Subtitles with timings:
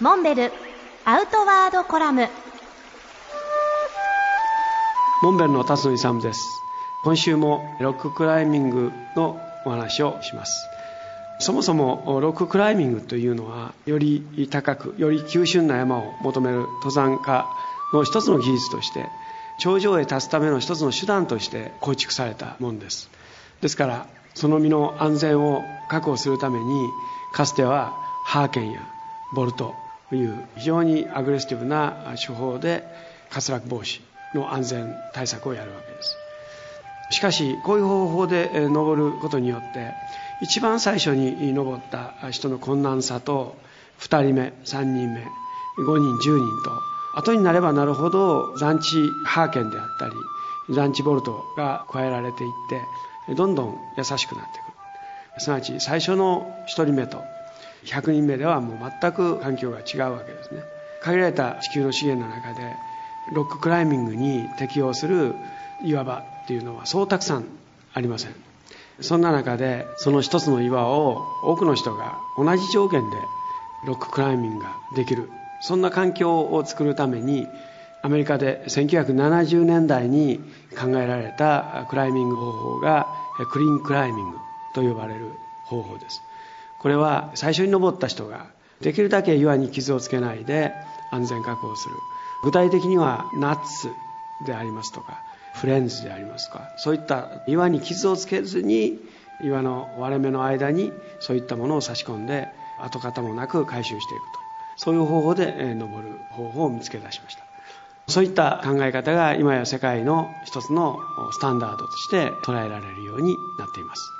[0.00, 0.50] モンベル
[1.04, 2.26] アウトワードコラム。
[5.22, 6.40] モンベルの辰野勇です。
[7.04, 10.66] 今週もロッククライミングのお話をします。
[11.38, 17.46] そもそもロッククライミングというのはより高くより急峻な山を求める登山家
[17.92, 19.04] の一つの技術として
[19.58, 23.10] 頂上へ達すための一つの手段として構築されたものです。
[23.60, 26.88] ですからその身の安全を確保するために
[27.34, 27.92] かつては
[28.24, 28.80] ハーケンや
[29.34, 29.74] ボルト
[30.10, 32.84] という非常にアグレッシブな手法で
[33.30, 34.00] 滑落防止
[34.34, 36.16] の安全対策をやるわけです。
[37.10, 39.92] しかしこういう方法で登ることによって
[40.42, 43.56] 一番最初に登った人の困難さと
[44.00, 46.70] 2人目3人目5人10人と
[47.16, 50.12] 後になればなるほど残地ハーケンであったり
[50.68, 52.50] 残地ボルトが加えられていっ
[53.28, 55.40] てどんどん優しくなってくる。
[55.40, 57.22] すなわち最初の1人目と
[57.84, 60.62] 100人目ではもう全く環境が違うわけですね。
[61.02, 62.76] 限られた地球の資源の中で
[63.32, 65.34] ロッククライミングに適応する
[65.82, 67.44] 岩場っていうのはそうたくさん
[67.94, 68.34] ありません。
[69.00, 73.16] そんな中でその一つの岩を多くの人が同じ条件で
[73.86, 75.30] ロッククライミングができる。
[75.62, 77.46] そんな環境を作るために
[78.02, 80.40] アメリカで1970年代に
[80.78, 83.06] 考えられたクライミング方法が
[83.50, 84.38] クリーンクライミング
[84.74, 85.32] と呼ばれる
[85.64, 86.22] 方法です。
[86.80, 88.46] これは最初に登った人が
[88.80, 90.72] できるだけ岩に傷をつけないで
[91.10, 91.94] 安全確保する。
[92.42, 93.92] 具体的にはナッツ
[94.46, 95.22] でありますとか
[95.54, 98.98] フレンズでありますとかそういった岩に傷をつけずに
[99.44, 104.40] 岩の割れ目の間にそういったものを差し込んで跡形もなく回収していくと。
[104.76, 107.42] そういう方法で登る方法を見つけ出しました。
[108.08, 110.98] そういった考え方が今や世界の一つの
[111.32, 114.19] スタンダードとして捉えられるようになっています。